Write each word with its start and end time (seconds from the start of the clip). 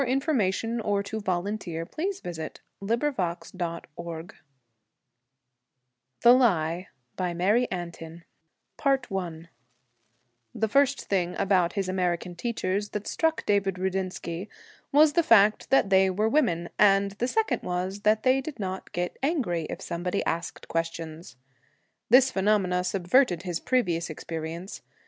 C. 0.01 0.11
S. 0.13 0.19
T. 0.25 0.31
BOSTON, 0.31 0.77
MASS. 0.77 1.61
July, 1.61 1.83
1918 1.93 2.61
ATLANTIC 2.89 3.53
NARRATIVES 3.53 4.33
THE 6.23 6.33
LIE 6.33 6.87
BY 7.15 7.33
MARY 7.35 7.67
ANTIN 7.71 8.23
I 8.83 9.45
THE 10.55 10.67
first 10.67 11.01
thing 11.03 11.35
about 11.37 11.73
his 11.73 11.87
American 11.87 12.33
teachers 12.35 12.89
that 12.89 13.05
struck 13.05 13.45
David 13.45 13.75
Rudinsky 13.77 14.47
was 14.91 15.13
the 15.13 15.21
fact 15.21 15.69
that 15.69 15.91
they 15.91 16.09
were 16.09 16.27
women, 16.27 16.69
and 16.79 17.11
the 17.11 17.27
second 17.27 17.61
was 17.61 17.99
that 18.01 18.23
they 18.23 18.41
did 18.41 18.57
not 18.59 18.91
get 18.93 19.17
angry 19.21 19.67
if 19.69 19.83
somebody 19.83 20.25
asked 20.25 20.67
questions. 20.67 21.35
This 22.09 22.31
phenomenon 22.31 22.83
subverted 22.83 23.43
his 23.43 23.59
previous 23.59 24.09
experience. 24.09 24.81